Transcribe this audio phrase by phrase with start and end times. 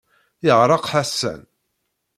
[0.45, 1.41] Yeɣreq Ḥasan.